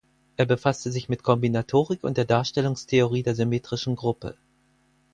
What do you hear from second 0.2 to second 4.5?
Er befasste sich mit Kombinatorik und der Darstellungstheorie der symmetrischen Gruppe.